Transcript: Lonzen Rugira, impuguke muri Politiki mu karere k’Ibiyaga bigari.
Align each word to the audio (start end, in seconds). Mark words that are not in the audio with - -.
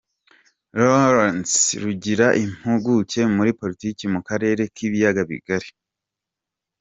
Lonzen 0.79 1.77
Rugira, 1.83 2.27
impuguke 2.43 3.21
muri 3.35 3.51
Politiki 3.59 4.03
mu 4.13 4.19
karere 4.27 4.61
k’Ibiyaga 4.75 5.21
bigari. 5.31 5.69